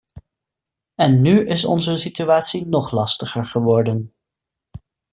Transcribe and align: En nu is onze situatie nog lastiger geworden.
En 0.95 1.21
nu 1.21 1.45
is 1.47 1.65
onze 1.65 1.97
situatie 1.97 2.67
nog 2.67 2.91
lastiger 2.91 3.45
geworden. 3.45 4.13